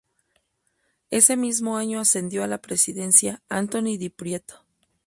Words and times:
Ese 1.11 1.37
mismo 1.37 1.77
año 1.77 1.99
ascendió 1.99 2.43
a 2.43 2.47
la 2.47 2.57
presidencia 2.59 3.43
Anthony 3.49 3.97
Di 3.99 4.09
Pietro. 4.09 4.65